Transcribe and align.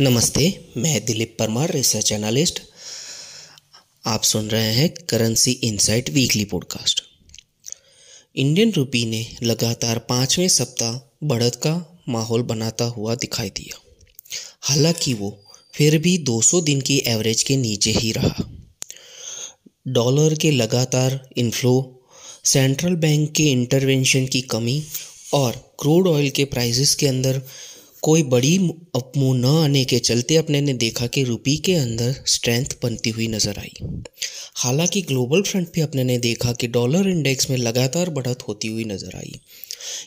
नमस्ते, 0.00 0.70
मैं 0.76 1.04
Dilip 1.04 1.36
Parmar 1.38 1.72
research 1.72 2.12
analyst 2.12 2.60
आप 4.06 4.22
सुन 4.22 4.48
रहे 4.48 4.74
हैं 4.74 4.94
currency 5.08 5.52
insight 5.52 6.10
weekly 6.10 6.44
podcast 6.44 7.02
Indian 8.36 8.72
rupee 8.72 9.04
ने 9.04 9.36
लगातार 9.42 9.98
पाँचवें 9.98 10.48
सप्ताह 10.48 11.16
बढ़त 11.26 11.54
का 11.54 12.02
माहौल 12.08 12.42
बनाता 12.42 12.84
हुआ 12.84 13.14
दिखाई 13.14 13.50
दिया। 13.50 13.80
हालाँकि 14.60 15.14
वो 15.14 15.44
फिर 15.74 15.98
भी 15.98 16.18
200 16.18 16.62
दिन 16.62 16.80
की 16.80 17.02
एवरेज 17.06 17.42
के 17.42 17.56
नीचे 17.56 17.90
ही 17.90 18.12
रहा। 18.12 18.60
डॉलर 19.88 20.34
के 20.34 20.50
लगातार 20.50 21.28
इन्फ्लो 21.36 22.04
सेंट्रल 22.44 22.94
बैंक 22.94 23.32
के 23.32 23.46
इंटरवेंशन 23.50 24.26
की 24.26 24.40
कमी 24.40 24.84
और 25.32 25.76
क्रूड 25.80 26.08
ऑयल 26.08 26.30
के 26.30 26.44
प्राइसेस 26.44 26.94
के 26.94 27.06
अंदर 27.06 27.42
कोई 28.02 28.22
बड़ी 28.22 28.56
अपमू 28.96 29.32
न 29.34 29.44
आने 29.44 29.84
के 29.84 29.98
चलते 29.98 30.36
अपने 30.36 30.60
ने 30.60 30.72
देखा 30.74 31.06
कि 31.06 31.22
रुपी 31.24 31.56
के 31.56 31.74
अंदर 31.74 32.14
स्ट्रेंथ 32.26 32.76
बनती 32.82 33.10
हुई 33.10 33.26
नज़र 33.28 33.58
आई। 33.58 33.72
हालाँकि 34.56 35.02
ग्लोबल 35.02 35.42
फ्रंट 35.42 35.68
पे 35.74 35.80
अपने 35.80 36.04
ने 36.04 36.18
देखा 36.18 36.52
कि 36.52 36.66
डॉलर 36.68 37.08
इंडेक्स 37.08 37.50
में 37.50 37.56
लगातार 37.56 38.10
बढ़त 38.10 38.42
होती 38.48 38.68
हुई 38.68 38.84
नज़र 38.84 39.16
आई। 39.16 39.40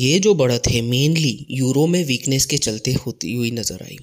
ये 0.00 0.18
जो 0.18 0.34
बढ़त 0.34 0.68
है 0.68 0.80
मेनली 0.82 1.46
यूरो 1.50 1.86
में 1.86 2.04
वीकनेस 2.04 2.46
के 2.46 2.58
चलते 2.58 2.92
होती 3.06 3.34
हुई 3.34 3.50
नज़र 3.50 3.82
आई। 3.82 3.98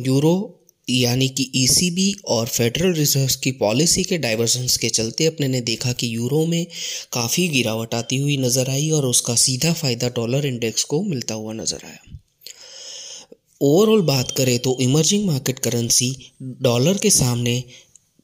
यूरो 0.00 0.54
यानी 0.88 1.28
कि 1.28 1.50
ईसीबी 1.56 2.10
e 2.12 2.20
और 2.28 2.46
फेडरल 2.46 2.92
रिज़र्व 2.94 3.34
की 3.42 3.50
पॉलिसी 3.52 4.04
के 4.04 4.18
डाइवर्जेंस 4.18 4.76
के 4.76 4.88
चलते 4.88 5.26
अपने 5.26 5.48
ने 5.48 5.60
देखा 5.60 5.92
कि 5.92 6.14
यूरो 6.16 6.44
में 6.46 6.66
काफ़ी 7.12 7.48
गिरावट 7.48 7.94
आती 7.94 8.16
हुई 8.16 8.36
नज़र 8.36 8.70
आई 8.70 8.88
और 8.90 9.06
उसका 9.06 9.34
सीधा 9.34 9.72
फ़ायदा 9.72 10.08
डॉलर 10.16 10.46
इंडेक्स 10.46 10.84
को 10.84 11.02
मिलता 11.02 11.34
हुआ 11.34 11.52
नज़र 11.52 11.86
आया। 11.86 12.17
ओवरऑल 13.60 14.02
बात 14.02 14.30
करें 14.30 14.58
तो 14.58 14.76
इमर्जिंग 14.80 15.26
मार्केट 15.26 15.58
करेंसी 15.58 16.32
डॉलर 16.62 16.98
के 16.98 17.10
सामने 17.10 17.64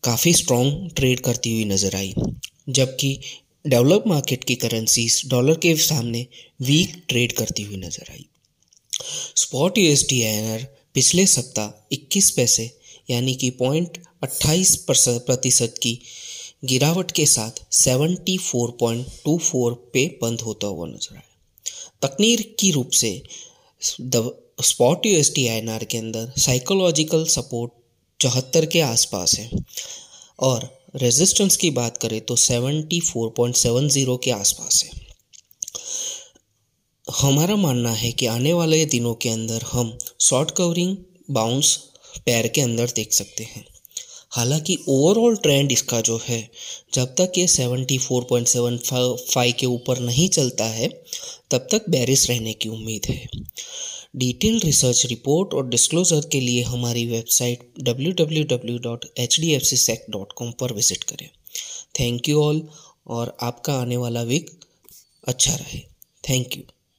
काफ़ी 0.04 0.34
स्ट्रॉन्ग 0.34 0.90
ट्रेड 0.96 1.20
करती 1.20 1.52
हुई 1.52 1.64
नज़र 1.64 1.96
आई, 1.96 2.14
जबकि 2.68 3.20
डेवलप 3.64 4.04
मार्केट 4.06 4.44
की 4.44 4.56
करेंसीज 4.56 5.30
डॉलर 5.30 5.58
के 5.58 5.78
सामने 5.78 6.26
वीक 6.62 7.04
ट्रेड 7.08 7.32
करती 7.32 7.62
हुई 7.62 7.76
नज़र 7.76 8.12
आई। 8.12 8.26
स्पॉट 9.36 9.78
यू 9.78 9.86
एस 9.86 10.06
पिछले 10.94 11.26
सप्ताह 11.26 11.94
21 11.94 12.30
पैसे, 12.30 12.78
यानी 13.10 13.34
कि 13.34 13.52
पॉइंट 13.52 13.98
अट्ठाईस 14.22 14.84
प्रतिशत 14.88 15.74
की 15.82 16.00
गिरावट 16.64 17.10
के 17.10 17.26
साथ 17.26 17.74
74.24 17.74 19.76
पे 19.92 20.18
बंद 20.22 20.40
होता 20.40 20.66
हुआ 20.66 20.88
नज़र 20.88 21.16
आया। 21.16 21.28
तकनीकी 22.02 22.70
रूप 22.70 22.90
से 22.92 23.22
स्पॉट 24.58 25.06
यू 25.06 25.18
एस 25.18 25.28
के 25.36 25.98
अंदर 25.98 26.32
साइकोलॉजिकल 26.38 27.24
सपोर्ट 27.24 27.72
चौहत्तर 28.20 28.66
के 28.66 28.80
आसपास 28.80 29.34
है। 29.38 29.50
और 30.40 30.68
रेजिस्टेंस 30.96 31.56
की 31.56 31.70
बात 31.70 31.96
करें 31.96 32.20
तो 32.20 32.36
seventy 32.36 33.00
four 33.00 33.28
point 33.36 33.56
seven 33.56 33.88
zero 33.88 34.16
के 34.16 34.30
आसपास 34.30 34.84
है। 34.84 34.90
हमारा 37.08 37.56
मानना 37.56 37.92
है 37.92 38.12
कि 38.12 38.26
आने 38.26 38.52
वाले 38.52 38.84
दिनों 38.86 39.14
के 39.14 39.28
अंदर 39.28 39.62
हम 39.62 39.98
शॉर्ट 40.20 40.50
कवरिंग 40.50 40.96
बाउंस 41.30 41.76
पैर 42.26 42.48
के 42.48 42.60
अंदर 42.60 42.92
देख 42.96 43.12
सकते 43.12 43.44
हैं। 43.44 43.64
हालाँकि 44.30 44.78
ओवरऑल 44.88 45.36
ट्रेंड 45.36 45.72
इसका 45.72 46.00
जो 46.00 46.20
है, 46.28 46.50
जब 46.94 47.14
तक 47.14 47.32
ये 47.38 47.46
seventy 47.46 47.98
four 47.98 48.24
point 48.24 48.48
seven 48.48 48.78
five 49.34 49.54
के 49.60 49.66
ऊपर 49.66 49.98
नहीं 49.98 50.28
चलता 50.28 50.64
है, 50.64 50.88
तब 51.50 51.66
तक 51.72 51.88
बैरिस 51.88 52.28
रहने 52.30 52.52
की 52.52 52.68
उम्मीद 52.68 53.06
है। 53.08 53.28
डिटेल 54.16 54.60
रिसर्च 54.60 55.06
रिपोर्ट 55.06 55.54
और 55.54 55.68
डिस्क्लोजर 55.68 56.28
के 56.32 56.40
लिए 56.40 56.62
हमारी 56.62 57.06
वेबसाइट 57.06 57.60
www.hdfcsec.com 57.88 60.52
पर 60.60 60.72
विज़िट 60.72 61.04
करें। 61.04 61.30
थैंक 62.00 62.28
यू 62.28 62.42
ऑल 62.42 62.68
और 63.06 63.36
आपका 63.42 63.74
आने 63.74 63.96
वाला 63.96 64.22
वीक 64.22 64.50
अच्छा 65.28 65.54
रहे। 65.54 65.80
Thank 66.28 66.56
you 66.56 66.62